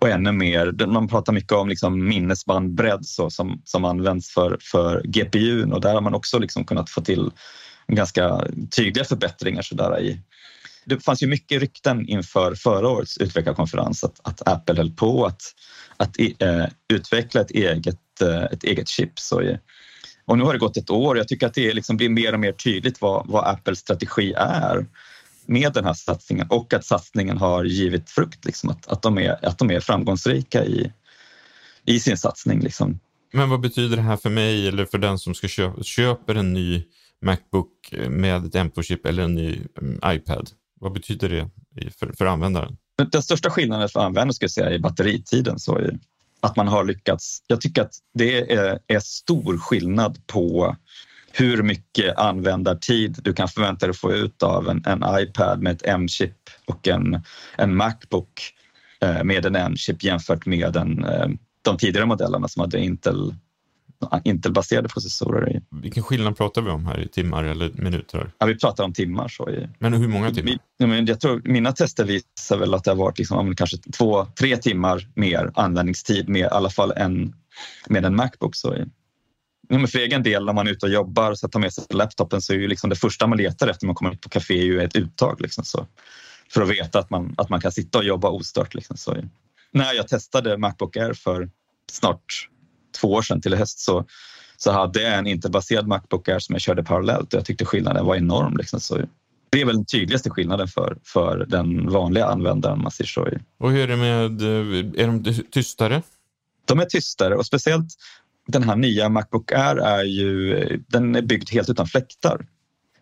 Och 0.00 0.08
ännu 0.08 0.32
mer, 0.32 0.86
man 0.86 1.08
pratar 1.08 1.32
mycket 1.32 1.52
om 1.52 1.68
liksom 1.68 2.04
minnesbandbredd 2.08 3.06
så, 3.06 3.30
som, 3.30 3.62
som 3.64 3.84
används 3.84 4.34
för, 4.34 4.58
för 4.60 5.02
GPU 5.04 5.72
och 5.72 5.80
där 5.80 5.94
har 5.94 6.00
man 6.00 6.14
också 6.14 6.38
liksom 6.38 6.64
kunnat 6.64 6.90
få 6.90 7.00
till 7.00 7.30
ganska 7.88 8.44
tydliga 8.76 9.04
förbättringar 9.04 9.62
så 9.62 9.74
där 9.74 10.00
i, 10.00 10.20
det 10.88 11.04
fanns 11.04 11.22
ju 11.22 11.26
mycket 11.26 11.60
rykten 11.60 12.08
inför 12.08 12.54
förra 12.54 12.88
årets 12.88 13.18
utvecklarkonferens 13.18 14.04
att, 14.04 14.20
att 14.22 14.48
Apple 14.48 14.76
höll 14.76 14.90
på 14.90 15.26
att, 15.26 15.42
att 15.96 16.16
eh, 16.38 16.66
utveckla 16.92 17.40
ett 17.40 17.50
eget, 17.50 18.20
eh, 18.22 18.42
ett 18.42 18.64
eget 18.64 18.88
chip. 18.88 19.18
Så, 19.18 19.40
eh, 19.40 19.58
och 20.26 20.38
nu 20.38 20.44
har 20.44 20.52
det 20.52 20.58
gått 20.58 20.76
ett 20.76 20.90
år. 20.90 21.14
och 21.14 21.20
Jag 21.20 21.28
tycker 21.28 21.46
att 21.46 21.54
det 21.54 21.74
liksom 21.74 21.96
blir 21.96 22.08
mer 22.08 22.32
och 22.32 22.40
mer 22.40 22.52
tydligt 22.52 23.00
vad, 23.00 23.26
vad 23.26 23.48
Apples 23.48 23.78
strategi 23.78 24.32
är 24.36 24.86
med 25.46 25.72
den 25.72 25.84
här 25.84 25.94
satsningen 25.94 26.46
och 26.50 26.74
att 26.74 26.84
satsningen 26.84 27.38
har 27.38 27.64
givit 27.64 28.10
frukt. 28.10 28.44
Liksom, 28.44 28.70
att, 28.70 28.88
att, 28.88 29.02
de, 29.02 29.18
är, 29.18 29.46
att 29.46 29.58
de 29.58 29.70
är 29.70 29.80
framgångsrika 29.80 30.64
i, 30.64 30.92
i 31.84 32.00
sin 32.00 32.16
satsning. 32.16 32.60
Liksom. 32.60 33.00
Men 33.32 33.50
vad 33.50 33.60
betyder 33.60 33.96
det 33.96 34.02
här 34.02 34.16
för 34.16 34.30
mig 34.30 34.68
eller 34.68 34.84
för 34.84 34.98
den 34.98 35.18
som 35.18 35.34
ska 35.34 35.48
köpa, 35.48 35.82
köper 35.82 36.34
en 36.34 36.52
ny 36.52 36.84
Macbook 37.22 37.92
med 38.08 38.44
ett 38.44 38.54
M2-chip 38.54 39.06
eller 39.06 39.22
en 39.22 39.34
ny 39.34 39.60
mm, 39.80 40.00
iPad? 40.06 40.50
Vad 40.80 40.92
betyder 40.92 41.28
det 41.28 41.90
för, 41.90 42.12
för 42.12 42.26
användaren? 42.26 42.76
Den 43.12 43.22
största 43.22 43.50
skillnaden 43.50 43.88
för 43.88 44.00
användaren 44.00 44.32
skulle 44.32 44.46
jag 44.46 44.50
säga 44.50 44.70
är 44.70 44.78
batteritiden. 44.78 45.58
Så 45.58 45.78
är 45.78 45.98
att 46.40 46.56
man 46.56 46.68
har 46.68 46.84
lyckats. 46.84 47.42
Jag 47.46 47.60
tycker 47.60 47.82
att 47.82 47.94
det 48.14 48.52
är, 48.52 48.78
är 48.86 49.00
stor 49.00 49.58
skillnad 49.58 50.26
på 50.26 50.76
hur 51.32 51.62
mycket 51.62 52.18
användartid 52.18 53.18
du 53.22 53.32
kan 53.32 53.48
förvänta 53.48 53.86
dig 53.86 53.90
att 53.90 53.98
få 53.98 54.12
ut 54.12 54.42
av 54.42 54.68
en, 54.68 54.82
en 54.86 55.04
iPad 55.20 55.62
med 55.62 55.72
ett 55.72 55.86
M-chip 55.86 56.36
och 56.66 56.88
en, 56.88 57.22
en 57.56 57.76
Macbook 57.76 58.54
eh, 59.00 59.24
med 59.24 59.46
en 59.46 59.56
M-chip 59.56 60.04
jämfört 60.04 60.46
med 60.46 60.76
en, 60.76 61.04
eh, 61.04 61.28
de 61.62 61.76
tidigare 61.76 62.06
modellerna 62.06 62.48
som 62.48 62.60
hade 62.60 62.80
Intel 62.80 63.34
Intel-baserade 64.24 64.88
processorer. 64.88 65.56
I. 65.56 65.60
Vilken 65.70 66.02
skillnad 66.02 66.36
pratar 66.36 66.62
vi 66.62 66.70
om 66.70 66.86
här 66.86 67.00
i 67.00 67.08
timmar 67.08 67.44
eller 67.44 67.70
minuter? 67.74 68.32
Ja, 68.38 68.46
vi 68.46 68.58
pratar 68.58 68.84
om 68.84 68.92
timmar. 68.92 69.28
Så 69.28 69.50
i, 69.50 69.68
men 69.78 69.92
hur 69.92 70.08
många 70.08 70.30
timmar? 70.30 70.58
jag 71.08 71.20
tror, 71.20 71.42
mina 71.44 71.72
tester 71.72 72.04
visar 72.04 72.58
väl 72.58 72.74
att 72.74 72.84
det 72.84 72.90
har 72.90 72.96
varit 72.96 73.18
liksom, 73.18 73.56
kanske 73.56 73.76
två, 73.76 74.26
tre 74.38 74.56
timmar 74.56 75.08
mer 75.14 75.50
användningstid 75.54 76.28
med 76.28 76.40
i 76.40 76.44
alla 76.44 76.70
fall 76.70 76.92
en, 76.96 77.34
med 77.88 78.04
en 78.04 78.16
Macbook. 78.16 78.54
Så 78.54 78.74
i. 78.74 78.84
Men 79.68 79.88
för 79.88 79.98
egen 79.98 80.22
del, 80.22 80.44
när 80.44 80.52
man 80.52 80.66
är 80.66 80.70
ute 80.70 80.86
och 80.86 80.92
jobbar 80.92 81.30
och 81.30 81.52
tar 81.52 81.60
med 81.60 81.72
sig 81.72 81.84
laptopen 81.90 82.42
så 82.42 82.52
är 82.52 82.56
ju 82.56 82.68
liksom 82.68 82.90
det 82.90 82.96
första 82.96 83.26
man 83.26 83.38
letar 83.38 83.68
efter 83.68 83.84
när 83.84 83.88
man 83.88 83.94
kommer 83.94 84.12
ut 84.12 84.20
på 84.20 84.28
café 84.28 84.54
ju 84.54 84.80
ett 84.80 84.96
uttag. 84.96 85.40
Liksom, 85.40 85.64
så, 85.64 85.86
för 86.50 86.62
att 86.62 86.68
veta 86.68 86.98
att 86.98 87.10
man, 87.10 87.34
att 87.36 87.48
man 87.48 87.60
kan 87.60 87.72
sitta 87.72 87.98
och 87.98 88.04
jobba 88.04 88.28
ostört. 88.28 88.74
Liksom, 88.74 88.96
så. 88.96 89.16
När 89.72 89.92
jag 89.92 90.08
testade 90.08 90.58
Macbook 90.58 90.96
Air 90.96 91.12
för 91.12 91.50
snart 91.90 92.48
två 93.00 93.12
år 93.12 93.22
sedan 93.22 93.40
till 93.40 93.54
höst 93.54 93.78
så, 93.78 94.04
så 94.56 94.72
hade 94.72 95.02
jag 95.02 95.18
en 95.18 95.26
Intel-baserad 95.26 95.86
Macbook 95.86 96.28
Air 96.28 96.38
som 96.38 96.54
jag 96.54 96.62
körde 96.62 96.84
parallellt 96.84 97.34
och 97.34 97.38
jag 97.38 97.46
tyckte 97.46 97.64
skillnaden 97.64 98.06
var 98.06 98.16
enorm. 98.16 98.56
Liksom. 98.56 98.80
Så 98.80 99.00
det 99.50 99.60
är 99.60 99.64
väl 99.64 99.76
den 99.76 99.84
tydligaste 99.84 100.30
skillnaden 100.30 100.68
för, 100.68 100.96
för 101.04 101.46
den 101.48 101.90
vanliga 101.90 102.26
användaren 102.26 102.82
man 102.82 102.90
ser 102.90 103.04
så. 103.04 103.28
Och 103.58 103.70
hur 103.70 103.80
är 103.80 103.86
det 103.88 103.96
med, 103.96 104.42
är 105.00 105.06
de 105.06 105.42
tystare? 105.50 106.02
De 106.64 106.80
är 106.80 106.84
tystare 106.84 107.36
och 107.36 107.46
speciellt 107.46 107.88
den 108.48 108.62
här 108.62 108.76
nya 108.76 109.08
Macbook 109.08 109.52
Air 109.52 109.76
är 109.76 110.04
ju, 110.04 110.82
den 110.86 111.14
är 111.14 111.22
byggd 111.22 111.50
helt 111.50 111.68
utan 111.68 111.86
fläktar. 111.86 112.46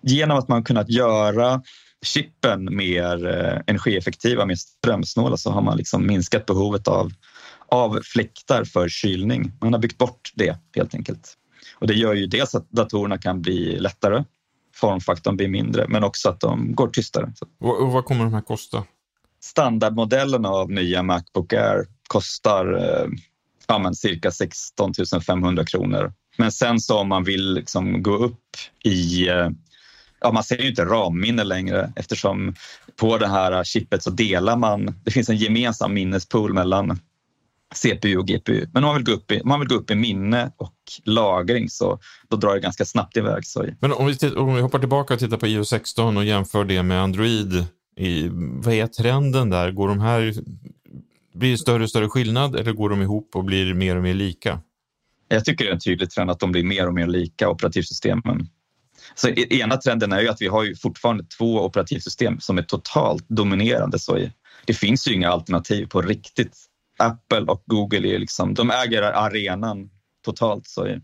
Genom 0.03 0.39
att 0.39 0.49
man 0.49 0.65
kunnat 0.65 0.91
göra 0.91 1.63
chippen 2.05 2.77
mer 2.77 3.27
eh, 3.27 3.61
energieffektiva, 3.67 4.47
mer 4.47 4.55
strömsnåla 4.55 5.37
så 5.37 5.51
har 5.51 5.63
man 5.63 5.77
liksom 5.77 6.07
minskat 6.07 6.47
behovet 6.47 6.89
av 6.89 7.13
av 7.69 8.01
fläktar 8.03 8.65
för 8.65 8.89
kylning. 8.89 9.53
Man 9.61 9.73
har 9.73 9.81
byggt 9.81 9.99
bort 9.99 10.33
det 10.35 10.59
helt 10.77 10.95
enkelt. 10.95 11.35
Och 11.79 11.87
det 11.87 11.95
gör 11.95 12.15
ju 12.15 12.27
dels 12.27 12.55
att 12.55 12.71
datorerna 12.71 13.19
kan 13.19 13.43
bli 13.43 13.79
lättare, 13.79 14.25
formfaktorn 14.75 15.37
blir 15.37 15.49
mindre, 15.49 15.87
men 15.89 16.05
också 16.05 16.29
att 16.29 16.41
de 16.41 16.75
går 16.75 16.89
tystare. 16.89 17.33
Och, 17.61 17.93
vad 17.93 18.05
kommer 18.05 18.25
de 18.25 18.35
här 18.35 18.41
kosta? 18.41 18.85
Standardmodellen 19.41 20.47
av 20.47 20.71
nya 20.71 21.03
Macbook 21.03 21.53
Air 21.53 21.87
kostar 22.09 22.73
eh, 22.73 23.09
ja, 23.67 23.79
men 23.79 23.95
cirka 23.95 24.31
16 24.31 24.93
500 25.27 25.65
kronor. 25.65 26.13
Men 26.37 26.53
sen 26.53 26.81
så 26.81 26.99
om 26.99 27.09
man 27.09 27.25
vill 27.25 27.55
liksom 27.55 28.03
gå 28.03 28.17
upp 28.17 28.41
i 28.85 29.29
eh, 29.29 29.49
Ja, 30.21 30.33
man 30.33 30.45
ser 30.45 30.59
ju 30.59 30.69
inte 30.69 30.85
ramminne 30.85 31.45
längre 31.45 31.93
eftersom 31.97 32.55
på 32.97 33.19
det 33.19 33.29
här 33.29 33.65
chippet 33.65 34.03
så 34.03 34.11
delar 34.11 34.57
man. 34.57 34.95
Det 35.05 35.11
finns 35.11 35.29
en 35.29 35.37
gemensam 35.37 35.95
minnespool 35.95 36.55
mellan 36.55 37.01
CPU 37.75 38.17
och 38.17 38.27
GPU. 38.27 38.67
Men 38.73 38.85
om 38.85 38.89
man 38.89 38.97
vill 38.97 39.05
gå 39.05 39.13
upp 39.13 39.31
i, 39.33 39.43
man 39.45 39.61
vill 39.61 39.69
gå 39.69 39.75
upp 39.75 39.91
i 39.91 39.95
minne 39.95 40.53
och 40.57 40.75
lagring 41.05 41.69
så 41.69 41.99
då 42.29 42.37
drar 42.37 42.55
det 42.55 42.61
ganska 42.61 42.85
snabbt 42.85 43.17
iväg. 43.17 43.47
Så. 43.47 43.67
Men 43.81 43.93
om 43.93 44.07
vi, 44.07 44.31
om 44.31 44.55
vi 44.55 44.61
hoppar 44.61 44.79
tillbaka 44.79 45.15
och 45.15 45.21
tittar 45.21 45.37
på 45.37 45.47
iOS 45.47 45.69
16 45.69 46.17
och 46.17 46.25
jämför 46.25 46.65
det 46.65 46.83
med 46.83 47.03
Android. 47.03 47.67
I, 47.99 48.29
vad 48.33 48.75
är 48.75 48.87
trenden 48.87 49.51
där? 49.51 49.71
Går 49.71 49.89
de 49.89 50.01
här, 50.01 50.35
blir 51.35 51.51
det 51.51 51.59
större 51.59 51.83
och 51.83 51.91
större 51.91 52.09
skillnad 52.09 52.57
eller 52.57 52.73
går 52.73 52.91
de 52.91 53.03
ihop 53.03 53.37
och 53.37 53.45
blir 53.45 53.75
mer 53.75 53.97
och 53.97 54.03
mer 54.03 54.15
lika? 54.15 54.61
Jag 55.29 55.45
tycker 55.45 55.65
det 55.65 55.71
är 55.71 55.75
en 55.75 55.81
tydlig 55.81 56.11
trend 56.11 56.31
att 56.31 56.41
de 56.41 56.53
blir 56.53 56.65
mer 56.65 56.87
och 56.87 56.95
mer 56.95 57.07
lika 57.07 57.49
operativsystemen. 57.49 58.49
Så 59.15 59.29
ena 59.29 59.77
trenden 59.77 60.13
är 60.13 60.21
ju 60.21 60.29
att 60.29 60.43
vi 60.43 60.47
har 60.47 60.65
ju 60.65 60.77
fortfarande 60.77 61.25
två 61.25 61.65
operativsystem 61.65 62.41
som 62.41 62.59
är 62.59 62.63
totalt 62.63 63.29
dominerande. 63.29 63.99
Så 63.99 64.19
det 64.65 64.75
finns 64.75 65.09
ju 65.09 65.15
inga 65.15 65.31
alternativ 65.31 65.87
på 65.87 66.03
riktigt 66.03 66.57
Apple 66.97 67.41
och 67.41 67.63
Google 67.67 68.09
är 68.09 68.19
liksom, 68.19 68.55
de 68.55 68.71
äger 68.71 69.03
arenan 69.03 69.91
totalt. 70.25 70.67
Så 70.67 70.99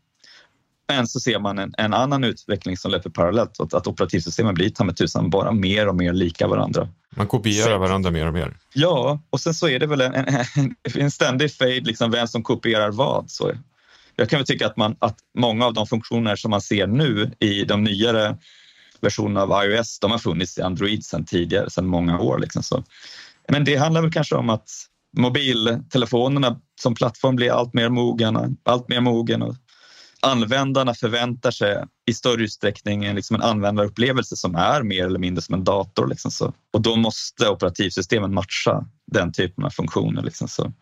men 0.89 1.09
så 1.09 1.21
ser 1.21 1.39
man 1.39 1.59
en, 1.59 1.75
en 1.79 1.95
annan 1.95 2.25
utveckling 2.25 2.77
som 2.77 2.91
löper 2.91 3.11
parallellt, 3.11 3.61
att, 3.61 3.75
att 3.75 3.87
operativsystemen 3.87 4.55
blir 4.55 4.71
ta 4.71 4.85
med 4.85 4.97
tusan 4.97 5.31
bara 5.31 5.53
mer 5.53 5.89
och 5.89 5.97
mer 5.97 6.13
lika 6.13 6.47
varandra. 6.47 6.89
Man 7.17 7.27
kopierar 7.27 7.73
så, 7.73 7.79
varandra 7.79 8.11
mer 8.11 8.27
och 8.27 8.33
mer. 8.33 8.57
Ja, 8.75 9.23
och 9.31 9.41
sen 9.41 9.55
så 9.55 9.69
är 9.69 9.79
det 9.79 9.87
väl 9.87 10.01
en, 10.01 10.15
en, 10.15 10.75
en 10.95 11.11
ständig 11.21 11.53
fade, 11.53 11.81
liksom 11.81 12.11
vem 12.11 12.29
som 12.29 12.43
kopierar 12.43 12.91
vad. 12.91 13.31
Så 13.31 13.53
jag 14.17 14.31
kan 14.31 14.39
väl 14.39 14.47
tycka 14.47 14.67
att, 14.67 14.77
man, 14.77 14.97
att 14.99 15.19
många 15.39 15.67
av 15.67 15.75
de 15.75 15.87
funktioner 15.87 16.37
som 16.37 16.51
man 16.51 16.61
ser 16.61 16.87
nu 16.87 17.31
i 17.39 17.65
de 17.65 17.85
nyare 17.85 18.37
versionerna 19.01 19.43
av 19.43 19.65
iOS, 19.65 19.99
de 19.99 20.11
har 20.11 20.19
funnits 20.19 20.59
i 20.59 20.63
Android 20.63 21.05
sedan 21.05 21.25
tidigare, 21.25 21.71
sedan 21.71 21.87
många 21.87 22.21
år. 22.21 22.39
Liksom 22.39 22.63
så. 22.63 22.85
Men 23.49 23.65
det 23.65 23.77
handlar 23.77 24.03
väl 24.03 24.13
kanske 24.13 24.35
om 24.35 24.51
att 24.51 24.71
mobiltelefonerna 25.17 26.61
som 26.81 26.95
plattform 26.95 27.37
blir 27.37 27.53
allt 27.53 27.75
mer 27.75 27.89
mogen, 27.89 28.57
allt 28.65 28.89
mer 28.89 29.01
mogen 29.01 29.43
och 29.43 29.57
användarna 30.23 30.95
förväntar 30.95 31.51
sig 31.51 31.85
i 32.07 32.15
större 32.15 32.43
utsträckning 32.43 33.05
en, 33.05 33.17
liksom 33.17 33.37
en 33.37 33.43
användarupplevelse 33.43 34.37
som 34.37 34.55
är 34.55 34.83
mer 34.83 35.07
eller 35.07 35.19
mindre 35.19 35.43
som 35.43 35.55
en 35.55 35.65
dator. 35.65 36.07
Liksom 36.07 36.31
så. 36.31 36.55
Och 36.73 36.83
då 36.83 36.97
måste 36.97 37.49
operativsystemen 37.49 38.35
matcha 38.35 38.87
den 39.07 39.33
typen 39.33 39.65
av 39.65 39.71
funktioner. 39.71 40.23
Liksom 40.23 40.49
så. 40.49 40.73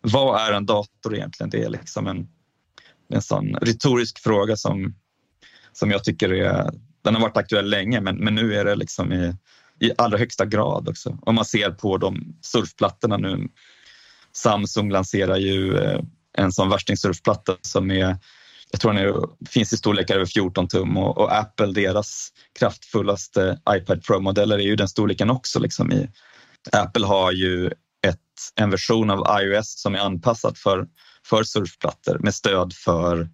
vad 0.00 0.40
är 0.40 0.52
en 0.52 0.66
dator 0.66 1.14
egentligen? 1.14 1.50
Det 1.50 1.64
är 1.64 1.70
liksom 1.70 2.06
en, 2.06 2.28
en 3.08 3.22
sån 3.22 3.54
retorisk 3.54 4.18
fråga 4.18 4.56
som, 4.56 4.94
som 5.72 5.90
jag 5.90 6.04
tycker 6.04 6.32
är, 6.32 6.70
den 7.04 7.14
har 7.14 7.22
varit 7.22 7.36
aktuell 7.36 7.70
länge 7.70 8.00
men, 8.00 8.16
men 8.16 8.34
nu 8.34 8.54
är 8.54 8.64
det 8.64 8.74
liksom 8.74 9.12
i, 9.12 9.36
i 9.80 9.92
allra 9.98 10.18
högsta 10.18 10.46
grad 10.46 10.88
också. 10.88 11.18
Om 11.22 11.34
man 11.34 11.44
ser 11.44 11.70
på 11.70 11.96
de 11.96 12.36
surfplattorna 12.40 13.16
nu. 13.16 13.48
Samsung 14.32 14.90
lanserar 14.90 15.36
ju 15.36 15.78
eh, 15.78 16.00
en 16.38 16.52
sån 16.52 16.68
värstingsurfplatta 16.68 17.56
som 17.62 17.90
är 17.90 18.16
jag 18.70 18.80
tror 18.80 18.92
den 18.92 19.04
är, 19.04 19.14
finns 19.48 19.72
i 19.72 19.76
storlekar 19.76 20.14
över 20.14 20.26
14 20.26 20.68
tum 20.68 20.96
och, 20.96 21.18
och, 21.18 21.36
Apple, 21.36 21.66
deras 21.66 22.28
kraftfullaste 22.58 23.58
iPad 23.70 24.04
Pro-modeller 24.04 24.58
är 24.58 24.62
ju 24.62 24.76
den 24.76 24.88
storleken 24.88 25.30
också. 25.30 25.58
Liksom 25.58 25.92
i, 25.92 26.08
Apple 26.72 27.06
har 27.06 27.32
ju 27.32 27.66
ett, 28.06 28.18
en 28.54 28.70
version 28.70 29.10
av 29.10 29.42
iOS 29.42 29.80
som 29.80 29.94
är 29.94 29.98
anpassad 29.98 30.58
för, 30.58 30.86
för 31.26 31.42
surfplattor 31.42 32.18
med 32.18 32.34
stöd 32.34 32.72
för 32.72 33.28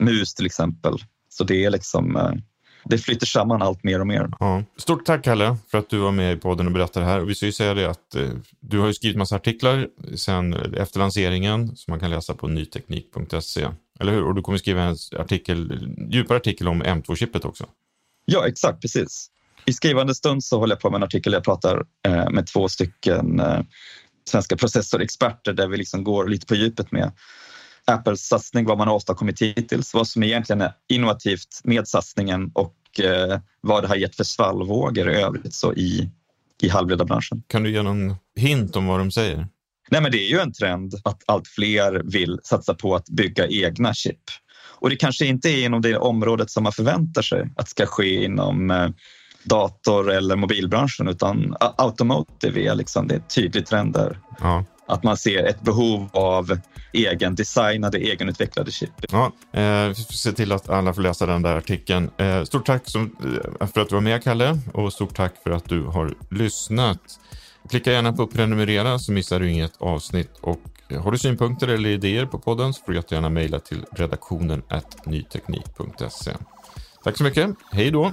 mus 0.00 0.34
till 0.34 0.46
exempel. 0.46 0.94
Så 1.28 1.44
det 1.44 1.64
är 1.64 1.70
liksom 1.70 2.16
eh, 2.16 2.32
det 2.84 2.98
flyter 2.98 3.26
samman 3.26 3.62
allt 3.62 3.84
mer 3.84 4.00
och 4.00 4.06
mer. 4.06 4.30
Ja. 4.40 4.62
Stort 4.76 5.04
tack 5.04 5.24
Kalle 5.24 5.56
för 5.70 5.78
att 5.78 5.88
du 5.88 5.98
var 5.98 6.12
med 6.12 6.36
i 6.36 6.36
podden 6.36 6.66
och 6.66 6.72
berättade 6.72 7.06
det 7.06 7.12
här. 7.12 7.20
Och 7.20 7.30
vi 7.30 7.34
ska 7.34 7.46
ju 7.46 7.52
säga 7.52 7.74
det 7.74 7.90
att 7.90 8.14
eh, 8.14 8.28
du 8.60 8.78
har 8.78 8.86
ju 8.86 8.94
skrivit 8.94 9.16
massa 9.16 9.36
artiklar 9.36 9.88
sen 10.16 10.54
efter 10.54 10.98
lanseringen 10.98 11.76
som 11.76 11.92
man 11.92 12.00
kan 12.00 12.10
läsa 12.10 12.34
på 12.34 12.48
nyteknik.se. 12.48 13.68
Eller 14.00 14.12
hur? 14.12 14.24
Och 14.24 14.34
du 14.34 14.42
kommer 14.42 14.58
skriva 14.58 14.82
en 14.82 14.96
artikel, 15.18 15.88
djupare 16.10 16.36
artikel 16.36 16.68
om 16.68 16.82
M2-chippet 16.82 17.44
också. 17.44 17.66
Ja, 18.24 18.46
exakt, 18.46 18.80
precis. 18.80 19.30
I 19.66 19.72
skrivande 19.72 20.14
stund 20.14 20.44
så 20.44 20.58
håller 20.58 20.74
jag 20.74 20.80
på 20.80 20.90
med 20.90 20.96
en 20.96 21.02
artikel 21.02 21.32
där 21.32 21.36
jag 21.36 21.44
pratar 21.44 21.84
eh, 22.06 22.30
med 22.30 22.46
två 22.46 22.68
stycken 22.68 23.40
eh, 23.40 23.60
svenska 24.28 24.56
processorexperter 24.56 25.52
där 25.52 25.68
vi 25.68 25.76
liksom 25.76 26.04
går 26.04 26.28
lite 26.28 26.46
på 26.46 26.54
djupet 26.54 26.92
med 26.92 27.12
Apples 27.86 28.20
satsning, 28.20 28.64
vad 28.64 28.78
man 28.78 28.88
har 28.88 28.94
åstadkommit 28.94 29.42
hittills, 29.42 29.94
vad 29.94 30.08
som 30.08 30.22
egentligen 30.22 30.60
är 30.60 30.72
innovativt 30.88 31.60
med 31.64 31.88
satsningen 31.88 32.50
och 32.54 33.00
eh, 33.00 33.40
vad 33.60 33.84
det 33.84 33.88
har 33.88 33.96
gett 33.96 34.16
för 34.16 34.24
svallvågor 34.24 35.10
i 35.10 35.14
övrigt 35.14 35.54
så 35.54 35.72
i, 35.72 36.10
i 36.62 36.68
halvledarbranschen. 36.68 37.42
Kan 37.46 37.62
du 37.62 37.70
ge 37.70 37.82
någon 37.82 38.14
hint 38.36 38.76
om 38.76 38.86
vad 38.86 38.98
de 38.98 39.10
säger? 39.10 39.46
Nej, 39.90 40.00
men 40.00 40.12
det 40.12 40.18
är 40.18 40.28
ju 40.28 40.38
en 40.38 40.52
trend 40.52 40.94
att 41.04 41.22
allt 41.26 41.48
fler 41.48 42.02
vill 42.04 42.40
satsa 42.44 42.74
på 42.74 42.94
att 42.94 43.08
bygga 43.08 43.48
egna 43.48 43.94
chip. 43.94 44.20
Och 44.78 44.90
det 44.90 44.96
kanske 44.96 45.26
inte 45.26 45.48
är 45.48 45.64
inom 45.64 45.82
det 45.82 45.96
området 45.96 46.50
som 46.50 46.62
man 46.62 46.72
förväntar 46.72 47.22
sig 47.22 47.50
att 47.56 47.68
ska 47.68 47.86
ske 47.86 48.24
inom 48.24 48.70
eh, 48.70 48.88
dator 49.44 50.10
eller 50.10 50.36
mobilbranschen 50.36 51.08
utan 51.08 51.56
automotive 51.60 52.60
är 52.60 52.74
liksom 52.74 53.08
det 53.08 53.14
är 53.14 53.18
tydlig 53.20 53.66
trend 53.66 53.92
där. 53.92 54.18
Ja. 54.40 54.64
Att 54.86 55.02
man 55.02 55.16
ser 55.16 55.44
ett 55.44 55.60
behov 55.60 56.08
av 56.12 56.58
egen 56.92 57.34
designade, 57.34 57.98
egenutvecklade 57.98 58.70
chip. 58.70 58.90
Ja, 59.12 59.32
eh, 59.52 59.88
vi 59.88 59.94
får 59.94 60.12
se 60.12 60.32
till 60.32 60.52
att 60.52 60.68
alla 60.68 60.94
får 60.94 61.02
läsa 61.02 61.26
den 61.26 61.42
där 61.42 61.56
artikeln. 61.56 62.10
Eh, 62.16 62.44
stort 62.44 62.66
tack 62.66 62.82
som, 62.84 63.16
eh, 63.60 63.66
för 63.66 63.80
att 63.80 63.88
du 63.88 63.94
var 63.94 64.00
med 64.00 64.24
Kalle 64.24 64.58
och 64.72 64.92
stort 64.92 65.16
tack 65.16 65.34
för 65.42 65.50
att 65.50 65.68
du 65.68 65.82
har 65.82 66.14
lyssnat. 66.30 67.00
Klicka 67.70 67.92
gärna 67.92 68.12
på 68.12 68.26
prenumerera 68.26 68.98
så 68.98 69.12
missar 69.12 69.40
du 69.40 69.50
inget 69.50 69.76
avsnitt 69.78 70.30
och 70.40 70.60
eh, 70.88 71.02
har 71.02 71.12
du 71.12 71.18
synpunkter 71.18 71.68
eller 71.68 71.88
idéer 71.88 72.26
på 72.26 72.38
podden 72.38 72.74
så 72.74 72.84
får 72.84 72.92
du 72.92 72.98
jättegärna 72.98 73.28
mejla 73.28 73.60
till 73.60 73.84
redaktionen 73.92 74.62
nyteknik.se. 75.06 76.32
Tack 77.04 77.16
så 77.16 77.24
mycket. 77.24 77.50
Hej 77.72 77.90
då! 77.90 78.12